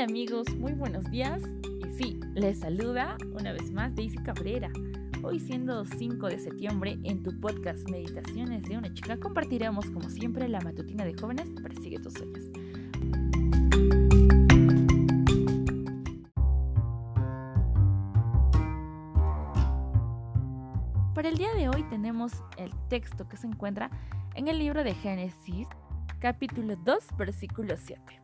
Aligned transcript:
Hola 0.00 0.08
amigos, 0.08 0.46
muy 0.56 0.72
buenos 0.72 1.04
días. 1.10 1.42
Y 1.62 1.90
sí, 1.90 2.20
les 2.32 2.60
saluda 2.60 3.18
una 3.34 3.52
vez 3.52 3.70
más 3.70 3.94
Daisy 3.94 4.16
Cabrera. 4.16 4.70
Hoy 5.22 5.38
siendo 5.38 5.84
5 5.84 6.26
de 6.26 6.38
septiembre, 6.38 6.98
en 7.04 7.22
tu 7.22 7.38
podcast 7.38 7.86
Meditaciones 7.90 8.62
de 8.62 8.78
una 8.78 8.94
chica 8.94 9.20
compartiremos 9.20 9.84
como 9.90 10.08
siempre 10.08 10.48
la 10.48 10.62
matutina 10.62 11.04
de 11.04 11.12
jóvenes 11.12 11.50
Persigue 11.62 11.98
tus 11.98 12.14
sueños. 12.14 12.44
Para 21.14 21.28
el 21.28 21.36
día 21.36 21.52
de 21.54 21.68
hoy 21.68 21.82
tenemos 21.90 22.32
el 22.56 22.70
texto 22.88 23.28
que 23.28 23.36
se 23.36 23.46
encuentra 23.46 23.90
en 24.34 24.48
el 24.48 24.58
libro 24.58 24.82
de 24.82 24.94
Génesis, 24.94 25.68
capítulo 26.20 26.76
2, 26.76 27.04
versículo 27.18 27.76
7. 27.76 28.19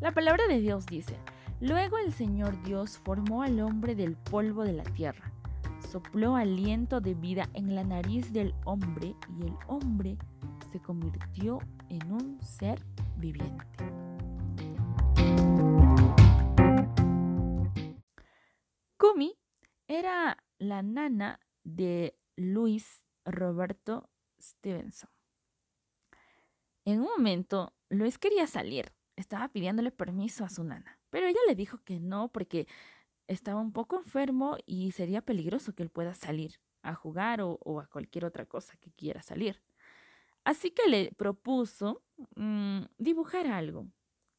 La 0.00 0.12
palabra 0.12 0.46
de 0.48 0.60
Dios 0.60 0.86
dice, 0.86 1.18
Luego 1.60 1.98
el 1.98 2.14
Señor 2.14 2.62
Dios 2.62 2.96
formó 2.96 3.42
al 3.42 3.60
hombre 3.60 3.94
del 3.94 4.16
polvo 4.16 4.64
de 4.64 4.72
la 4.72 4.82
tierra, 4.82 5.30
sopló 5.90 6.36
aliento 6.36 7.02
de 7.02 7.12
vida 7.12 7.50
en 7.52 7.74
la 7.74 7.84
nariz 7.84 8.32
del 8.32 8.54
hombre 8.64 9.14
y 9.38 9.42
el 9.42 9.54
hombre 9.66 10.16
se 10.72 10.80
convirtió 10.80 11.58
en 11.90 12.12
un 12.12 12.40
ser 12.40 12.82
viviente. 13.18 13.66
Kumi 18.96 19.36
era 19.86 20.42
la 20.58 20.80
nana 20.80 21.40
de 21.62 22.16
Luis 22.36 23.04
Roberto 23.26 24.08
Stevenson. 24.40 25.10
En 26.86 27.00
un 27.00 27.06
momento, 27.06 27.74
Luis 27.90 28.16
quería 28.16 28.46
salir. 28.46 28.94
Estaba 29.16 29.48
pidiéndole 29.48 29.90
permiso 29.90 30.44
a 30.44 30.48
su 30.48 30.64
nana, 30.64 30.98
pero 31.10 31.26
ella 31.26 31.40
le 31.48 31.54
dijo 31.54 31.78
que 31.84 32.00
no 32.00 32.28
porque 32.28 32.66
estaba 33.26 33.60
un 33.60 33.72
poco 33.72 33.96
enfermo 33.96 34.56
y 34.66 34.92
sería 34.92 35.22
peligroso 35.22 35.74
que 35.74 35.82
él 35.82 35.90
pueda 35.90 36.14
salir 36.14 36.60
a 36.82 36.94
jugar 36.94 37.40
o, 37.42 37.80
a 37.80 37.86
cualquier 37.86 38.24
otra 38.24 38.46
cosa 38.46 38.76
que 38.78 38.90
quiera 38.92 39.22
salir. 39.22 39.60
Así 40.44 40.70
que 40.70 40.88
le 40.88 41.12
propuso 41.12 42.02
mm, 42.34 42.82
dibujar 42.98 43.46
algo. 43.46 43.86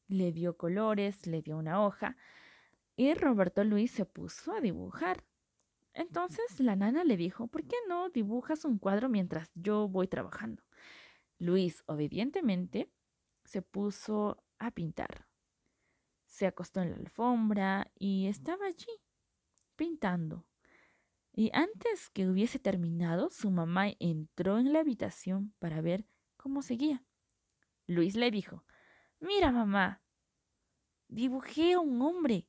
Le 0.08 0.32
dio 0.32 0.56
colores, 0.56 1.26
le 1.26 1.42
dio 1.42 1.56
una 1.56 1.82
hoja 1.82 2.16
y 2.96 3.14
Roberto 3.14 3.64
Luis 3.64 3.92
se 3.92 4.04
puso 4.04 4.52
a 4.52 4.60
dibujar. 4.60 5.24
Entonces 5.94 6.60
la 6.60 6.76
nana 6.76 7.04
le 7.04 7.16
dijo, 7.16 7.46
¿por 7.46 7.64
qué 7.64 7.76
no 7.88 8.10
dibujas 8.10 8.64
un 8.64 8.78
cuadro 8.78 9.08
mientras 9.08 9.50
yo 9.54 9.88
voy 9.88 10.08
trabajando? 10.08 10.62
Luis 11.38 11.82
obedientemente 11.86 12.90
se 13.44 13.62
puso 13.62 14.42
a 14.66 14.70
pintar. 14.70 15.28
Se 16.26 16.46
acostó 16.46 16.80
en 16.80 16.90
la 16.90 16.96
alfombra 16.96 17.90
y 17.98 18.26
estaba 18.26 18.66
allí, 18.66 19.00
pintando. 19.76 20.46
Y 21.32 21.50
antes 21.54 22.10
que 22.10 22.28
hubiese 22.28 22.58
terminado, 22.58 23.30
su 23.30 23.50
mamá 23.50 23.86
entró 24.00 24.58
en 24.58 24.72
la 24.72 24.80
habitación 24.80 25.54
para 25.58 25.80
ver 25.80 26.06
cómo 26.36 26.62
seguía. 26.62 27.04
Luis 27.86 28.16
le 28.16 28.30
dijo, 28.30 28.64
Mira, 29.20 29.50
mamá, 29.50 30.02
dibujé 31.08 31.74
a 31.74 31.80
un 31.80 32.00
hombre. 32.02 32.46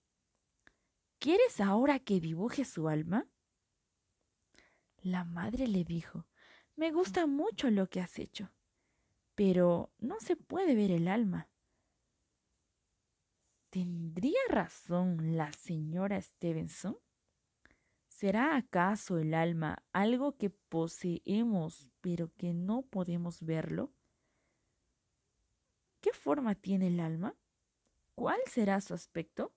¿Quieres 1.20 1.62
ahora 1.62 2.00
que 2.00 2.20
dibuje 2.20 2.66
su 2.66 2.90
alma? 2.90 3.28
La 5.02 5.24
madre 5.24 5.68
le 5.68 5.84
dijo, 5.84 6.26
Me 6.76 6.92
gusta 6.92 7.28
mucho 7.28 7.70
lo 7.70 7.90
que 7.90 8.02
has 8.02 8.20
hecho 8.20 8.52
pero 9.36 9.92
no 10.00 10.20
se 10.20 10.36
puede 10.36 10.76
ver 10.76 10.92
el 10.92 11.08
alma. 11.08 11.50
¿Tendría 13.74 14.38
razón 14.50 15.36
la 15.36 15.52
señora 15.52 16.22
Stevenson? 16.22 16.96
¿Será 18.08 18.56
acaso 18.56 19.18
el 19.18 19.34
alma 19.34 19.84
algo 19.92 20.38
que 20.38 20.52
poseemos 20.52 21.90
pero 22.00 22.32
que 22.38 22.54
no 22.54 22.84
podemos 22.84 23.42
verlo? 23.42 23.92
¿Qué 26.02 26.14
forma 26.14 26.54
tiene 26.54 26.86
el 26.90 27.00
alma? 27.00 27.36
¿Cuál 28.14 28.38
será 28.46 28.80
su 28.80 28.94
aspecto? 28.94 29.56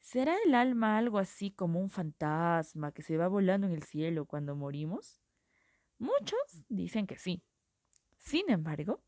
¿Será 0.00 0.36
el 0.44 0.54
alma 0.54 0.98
algo 0.98 1.16
así 1.16 1.50
como 1.50 1.80
un 1.80 1.88
fantasma 1.88 2.92
que 2.92 3.00
se 3.00 3.16
va 3.16 3.26
volando 3.28 3.66
en 3.66 3.72
el 3.72 3.84
cielo 3.84 4.26
cuando 4.26 4.54
morimos? 4.54 5.18
Muchos 5.96 6.66
dicen 6.68 7.06
que 7.06 7.16
sí. 7.16 7.42
Sin 8.18 8.50
embargo, 8.50 9.02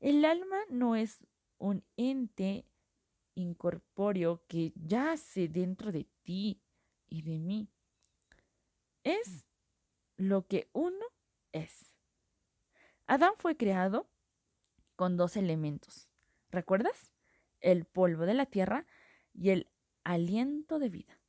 el 0.00 0.24
alma 0.24 0.58
no 0.68 0.96
es 0.96 1.24
un 1.58 1.84
ente 1.96 2.67
incorpóreo 3.40 4.42
que 4.46 4.72
yace 4.74 5.48
dentro 5.48 5.92
de 5.92 6.06
ti 6.22 6.60
y 7.08 7.22
de 7.22 7.38
mí. 7.38 7.68
Es 9.04 9.46
lo 10.16 10.46
que 10.46 10.68
uno 10.72 11.04
es. 11.52 11.94
Adán 13.06 13.32
fue 13.38 13.56
creado 13.56 14.08
con 14.96 15.16
dos 15.16 15.36
elementos. 15.36 16.08
¿Recuerdas? 16.50 17.12
El 17.60 17.84
polvo 17.84 18.26
de 18.26 18.34
la 18.34 18.46
tierra 18.46 18.86
y 19.32 19.50
el 19.50 19.68
aliento 20.04 20.78
de 20.78 20.88
vida. 20.88 21.20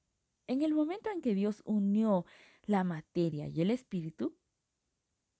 En 0.47 0.61
el 0.61 0.73
momento 0.73 1.09
en 1.09 1.21
que 1.21 1.35
Dios 1.35 1.61
unió 1.65 2.25
la 2.63 2.83
materia 2.83 3.47
y 3.47 3.61
el 3.61 3.71
espíritu, 3.71 4.35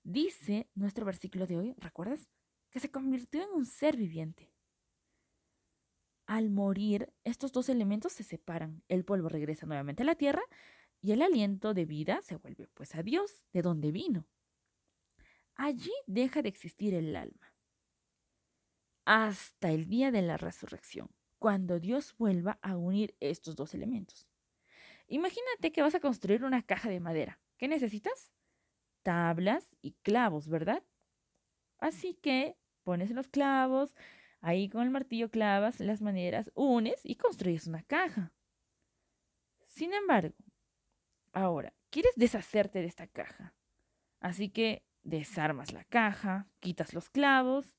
Dice 0.03 0.68
nuestro 0.74 1.06
versículo 1.06 1.46
de 1.46 1.57
hoy, 1.57 1.75
¿recuerdas? 1.78 2.28
Que 2.72 2.80
se 2.80 2.90
convirtió 2.90 3.44
en 3.44 3.50
un 3.53 3.66
ser 3.66 3.97
viviente. 3.97 4.51
Al 6.29 6.51
morir, 6.51 7.12
estos 7.23 7.51
dos 7.51 7.69
elementos 7.69 8.13
se 8.13 8.23
separan. 8.23 8.84
El 8.88 9.03
polvo 9.03 9.29
regresa 9.29 9.66
nuevamente 9.66 10.03
a 10.03 10.06
la 10.06 10.13
tierra 10.13 10.44
y 11.01 11.12
el 11.12 11.23
aliento 11.23 11.73
de 11.73 11.85
vida 11.85 12.22
se 12.22 12.35
vuelve 12.35 12.67
pues 12.75 12.94
a 12.94 13.01
Dios, 13.01 13.44
de 13.51 13.63
donde 13.63 13.91
vino. 13.91 14.28
Allí 15.56 15.91
deja 16.06 16.44
de 16.44 16.50
existir 16.50 16.94
el 16.94 17.16
alma. 17.16 17.53
Hasta 19.06 19.72
el 19.72 19.88
día 19.88 20.12
de 20.12 20.22
la 20.22 20.38
resurrección, 20.38 21.09
cuando 21.39 21.79
Dios 21.79 22.13
vuelva 22.19 22.59
a 22.62 22.78
unir 22.78 23.16
estos 23.19 23.56
dos 23.56 23.73
elementos. 23.73 24.28
Imagínate 25.07 25.72
que 25.72 25.81
vas 25.81 25.95
a 25.95 26.00
construir 26.00 26.44
una 26.44 26.62
caja 26.62 26.89
de 26.89 27.00
madera. 27.00 27.41
¿Qué 27.57 27.68
necesitas? 27.68 28.31
tablas 29.03 29.75
y 29.81 29.94
clavos, 30.03 30.47
¿verdad? 30.50 30.84
Así 31.79 32.13
que 32.16 32.57
pones 32.84 33.12
los 33.12 33.28
clavos, 33.28 33.95
ahí 34.41 34.69
con 34.69 34.83
el 34.83 34.89
martillo 34.89 35.29
clavas 35.29 35.79
las 35.79 36.01
maneras, 36.01 36.51
unes 36.55 37.00
y 37.03 37.16
construyes 37.16 37.67
una 37.67 37.83
caja. 37.83 38.31
Sin 39.67 39.94
embargo, 39.94 40.35
ahora, 41.33 41.73
quieres 41.89 42.13
deshacerte 42.16 42.79
de 42.79 42.88
esta 42.88 43.07
caja. 43.07 43.53
Así 44.19 44.50
que 44.50 44.83
desarmas 45.03 45.72
la 45.72 45.83
caja, 45.83 46.47
quitas 46.59 46.94
los 46.94 47.09
clavos, 47.09 47.77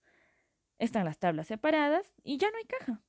están 0.78 1.04
las 1.04 1.18
tablas 1.18 1.46
separadas 1.46 2.12
y 2.22 2.38
ya 2.38 2.50
no 2.50 2.56
hay 2.56 2.64
caja. 2.64 3.02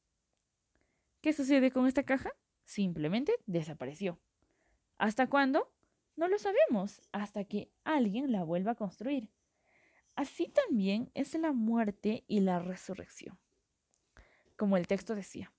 ¿Qué 1.22 1.33
sucede 1.33 1.72
con 1.72 1.88
esta 1.88 2.03
caja? 2.03 2.31
Simplemente 2.66 3.33
desapareció. 3.45 4.19
¿Hasta 4.97 5.28
cuándo? 5.28 5.72
No 6.16 6.28
lo 6.28 6.38
sabemos 6.38 7.01
hasta 7.12 7.45
que 7.45 7.72
alguien 7.83 8.31
la 8.31 8.44
vuelva 8.44 8.72
a 8.72 8.75
construir. 8.75 9.29
Así 10.16 10.47
también 10.47 11.09
es 11.13 11.33
la 11.35 11.51
muerte 11.51 12.23
y 12.27 12.41
la 12.41 12.59
resurrección. 12.59 13.39
Como 14.55 14.77
el 14.77 14.88
texto 14.88 15.16
decía, 15.16 15.51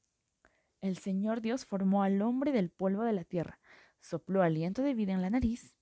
el 0.81 0.97
Señor 0.99 1.41
Dios 1.41 1.65
formó 1.65 2.03
al 2.03 2.23
hombre 2.23 2.53
del 2.53 2.71
polvo 2.71 3.03
de 3.03 3.13
la 3.13 3.25
tierra, 3.25 3.61
sopló 4.01 4.43
aliento 4.43 4.83
de 4.83 4.95
vida 4.95 5.13
en 5.13 5.23
la 5.23 5.31
nariz 5.31 5.77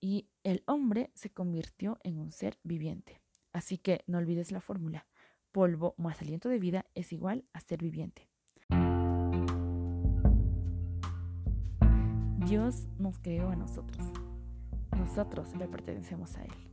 y 0.00 0.28
el 0.42 0.62
hombre 0.66 1.10
se 1.14 1.30
convirtió 1.30 1.98
en 2.02 2.18
un 2.18 2.32
ser 2.32 2.58
viviente. 2.62 3.20
Así 3.52 3.78
que 3.78 4.04
no 4.06 4.18
olvides 4.18 4.52
la 4.52 4.60
fórmula. 4.60 5.06
Polvo 5.52 5.94
más 5.96 6.20
aliento 6.20 6.48
de 6.48 6.58
vida 6.58 6.86
es 6.94 7.12
igual 7.12 7.44
a 7.52 7.60
ser 7.60 7.82
viviente. 7.82 8.28
Dios 12.46 12.86
nos 12.98 13.18
creó 13.18 13.50
a 13.50 13.56
nosotros. 13.56 14.06
Nosotros 14.96 15.54
le 15.56 15.68
pertenecemos 15.68 16.36
a 16.36 16.44
Él. 16.44 16.67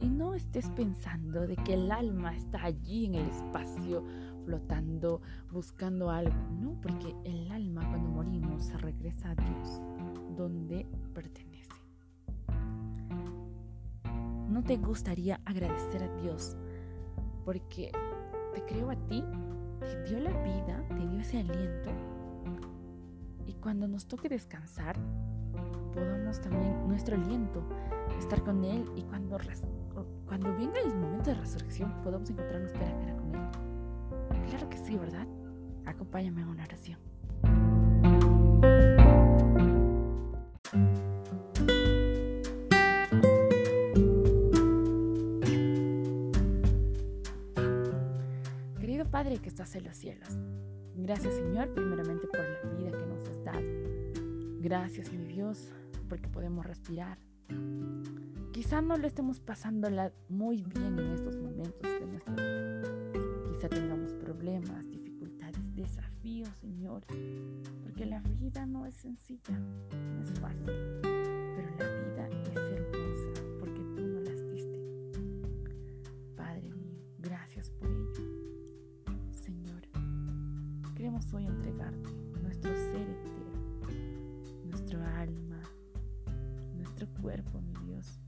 Y 0.00 0.08
no 0.08 0.34
estés 0.34 0.68
pensando 0.70 1.46
de 1.46 1.56
que 1.56 1.74
el 1.74 1.90
alma 1.90 2.36
está 2.36 2.64
allí 2.64 3.06
en 3.06 3.14
el 3.14 3.28
espacio, 3.28 4.04
flotando, 4.44 5.22
buscando 5.50 6.10
algo. 6.10 6.36
No, 6.60 6.78
porque 6.80 7.14
el 7.24 7.50
alma 7.50 7.88
cuando 7.88 8.10
morimos 8.10 8.64
se 8.64 8.76
regresa 8.78 9.30
a 9.30 9.34
Dios, 9.34 9.80
donde 10.36 10.86
pertenece. 11.14 11.56
¿No 14.48 14.62
te 14.62 14.76
gustaría 14.76 15.40
agradecer 15.44 16.02
a 16.02 16.22
Dios 16.22 16.56
porque 17.44 17.92
te 18.54 18.62
creó 18.64 18.90
a 18.90 18.96
ti, 19.06 19.22
te 19.80 20.04
dio 20.04 20.20
la 20.20 20.30
vida, 20.42 20.84
te 20.88 21.06
dio 21.08 21.20
ese 21.20 21.40
aliento 21.40 21.90
y 23.46 23.52
cuando 23.54 23.86
nos 23.86 24.06
toque 24.06 24.28
descansar, 24.28 24.96
podamos 25.94 26.40
también 26.40 26.88
nuestro 26.88 27.16
aliento 27.16 27.62
estar 28.18 28.42
con 28.42 28.64
Él 28.64 28.90
y 28.96 29.02
cuando, 29.02 29.38
cuando 30.26 30.52
venga 30.56 30.80
el 30.80 30.94
momento 30.94 31.30
de 31.30 31.36
resurrección 31.36 31.92
podamos 32.02 32.28
encontrarnos 32.28 32.72
cara 32.72 32.90
a 32.90 32.98
cara 33.00 33.16
con 33.16 33.34
Él. 33.34 34.48
Claro 34.50 34.68
que 34.68 34.76
sí, 34.78 34.96
¿verdad? 34.96 35.26
Acompáñame 35.84 36.42
en 36.42 36.48
una 36.48 36.64
oración. 36.64 36.98
Querido 48.80 49.04
Padre 49.10 49.38
que 49.38 49.48
estás 49.48 49.74
en 49.76 49.84
los 49.84 49.96
cielos, 49.96 50.28
gracias 50.96 51.34
Señor 51.34 51.72
primeramente 51.72 52.26
por 52.26 52.40
la 52.40 52.70
vida 52.76 52.90
que 52.90 53.06
nos 53.06 53.28
has 53.28 53.44
dado. 53.44 53.60
Gracias 54.60 55.12
mi 55.12 55.24
Dios 55.24 55.72
porque 56.08 56.28
podemos 56.28 56.66
respirar. 56.66 57.18
Quizá 58.56 58.80
no 58.80 58.96
lo 58.96 59.06
estemos 59.06 59.38
pasando 59.38 59.86
muy 60.30 60.62
bien 60.62 60.98
en 60.98 61.12
estos 61.12 61.36
momentos 61.36 61.82
de 61.82 62.06
nuestra 62.06 62.32
vida. 62.32 62.82
Quizá 63.52 63.68
tengamos 63.68 64.14
problemas, 64.14 64.90
dificultades, 64.90 65.74
desafíos, 65.74 66.48
Señor. 66.62 67.04
Porque 67.82 68.06
la 68.06 68.22
vida 68.22 68.64
no 68.64 68.86
es 68.86 68.94
sencilla, 68.94 69.58
no 69.58 70.22
es 70.22 70.40
fácil. 70.40 70.72
Pero 71.02 71.68
la 71.78 71.86
vida 71.86 72.28
es 72.28 72.56
hermosa 72.56 73.42
porque 73.60 73.80
tú 73.94 74.06
no 74.06 74.20
las 74.20 74.50
diste. 74.50 74.80
Padre 76.34 76.70
mío, 76.70 76.96
gracias 77.18 77.68
por 77.68 77.90
ello. 77.90 79.32
Señor, 79.32 79.82
queremos 80.94 81.30
hoy 81.34 81.44
entregarte 81.44 82.10
nuestro 82.42 82.74
ser 82.74 83.06
entero, 83.06 83.52
nuestro 84.64 85.04
alma, 85.04 85.60
nuestro 86.74 87.06
cuerpo, 87.20 87.60
mi 87.60 87.74
Dios 87.84 88.18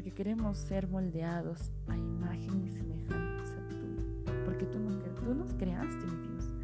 porque 0.00 0.12
queremos 0.12 0.56
ser 0.56 0.88
moldeados 0.88 1.72
a 1.86 1.94
imagen 1.94 2.64
y 2.64 2.70
semejanza 2.70 3.54
tuya, 3.68 4.44
porque 4.46 4.64
tú 4.64 4.78
nos, 4.78 5.52
creaste, 5.52 6.06
mi 6.06 6.26
Dios. 6.26 6.54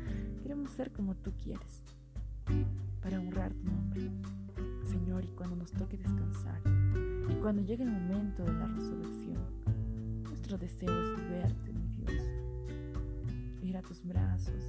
Queremos 0.42 0.70
ser 0.70 0.90
como 0.90 1.14
tú 1.16 1.34
quieres, 1.44 1.84
para 3.02 3.20
honrar 3.20 3.52
tu 3.52 3.64
nombre, 3.64 4.10
Señor, 4.84 5.22
y 5.26 5.28
cuando 5.36 5.54
nos 5.54 5.70
toque 5.70 5.98
descansar, 5.98 6.62
y 7.28 7.34
cuando 7.42 7.60
llegue 7.60 7.82
el 7.82 7.90
momento 7.90 8.42
de 8.42 8.54
la 8.54 8.68
resurrección, 8.68 9.44
nuestro 10.22 10.56
deseo 10.56 10.98
es 10.98 11.28
verte, 11.28 11.74
mi 11.74 11.88
Dios, 11.88 12.22
ir 13.62 13.76
a 13.76 13.82
tus 13.82 14.02
brazos 14.02 14.64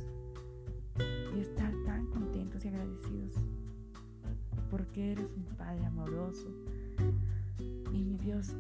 y 1.34 1.40
estar 1.40 1.72
tan 1.86 2.06
contentos 2.08 2.66
y 2.66 2.68
agradecidos, 2.68 3.32
porque 4.70 5.14
eres 5.14 5.32
un 5.38 5.46
Padre 5.56 5.86
amoroso 5.86 6.50
Dios, 8.18 8.56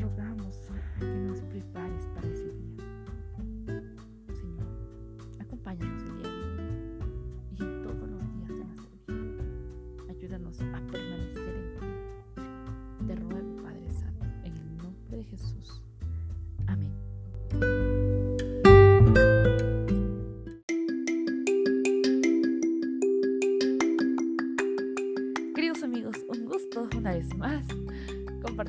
rogamos 0.00 0.68
que 0.98 1.04
nos 1.04 1.40
prepares 1.40 2.06
para 2.14 2.28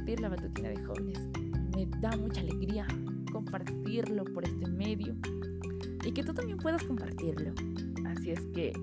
compartir 0.01 0.19
la 0.19 0.29
matutina 0.29 0.69
de 0.69 0.83
jóvenes. 0.83 1.19
Me 1.75 1.85
da 1.99 2.17
mucha 2.17 2.41
alegría 2.41 2.87
compartirlo 3.31 4.23
por 4.25 4.43
este 4.43 4.67
medio 4.67 5.15
y 6.03 6.11
que 6.11 6.23
tú 6.23 6.33
también 6.33 6.57
puedas 6.57 6.83
compartirlo. 6.83 7.53
Así 8.07 8.31
es 8.31 8.41
que 8.47 8.73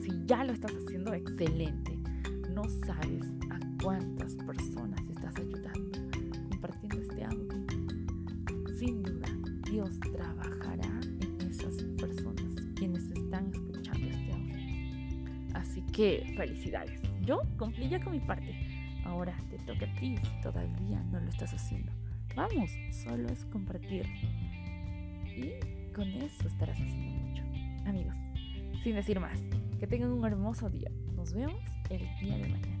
si 0.00 0.12
ya 0.26 0.44
lo 0.44 0.52
estás 0.52 0.70
haciendo 0.70 1.12
excelente, 1.14 1.98
no 2.54 2.62
sabes 2.86 3.24
a 3.50 3.58
cuántas 3.82 4.36
personas 4.36 5.00
estás 5.10 5.34
ayudando 5.36 5.98
compartiendo 6.48 7.00
este 7.00 7.24
audio. 7.24 7.48
Sin 8.78 9.02
duda, 9.02 9.26
Dios 9.68 9.98
trabajará 9.98 11.00
en 11.20 11.50
esas 11.50 11.74
personas 11.98 12.54
quienes 12.76 13.02
están 13.10 13.50
escuchando 13.52 14.06
este 14.06 14.32
audio. 14.32 14.54
Así 15.54 15.82
que 15.92 16.32
felicidades. 16.36 17.00
Yo 17.22 17.40
cumplí 17.58 17.88
ya 17.88 18.00
con 18.00 18.12
mi 18.12 18.20
parte 18.20 18.67
Ahora 19.18 19.34
te 19.50 19.58
toca 19.58 19.84
a 19.84 19.94
ti 19.96 20.16
si 20.16 20.40
todavía 20.40 21.02
no 21.10 21.18
lo 21.18 21.28
estás 21.28 21.52
haciendo. 21.52 21.90
Vamos, 22.36 22.70
solo 22.92 23.28
es 23.28 23.44
compartir. 23.46 24.06
Y 25.26 25.54
con 25.92 26.06
eso 26.06 26.46
estarás 26.46 26.80
haciendo 26.80 27.18
mucho. 27.26 27.42
Amigos, 27.84 28.14
sin 28.84 28.94
decir 28.94 29.18
más, 29.18 29.40
que 29.80 29.88
tengan 29.88 30.12
un 30.12 30.24
hermoso 30.24 30.70
día. 30.70 30.92
Nos 31.16 31.32
vemos 31.32 31.60
el 31.90 31.98
día 32.20 32.36
de 32.36 32.48
mañana. 32.48 32.77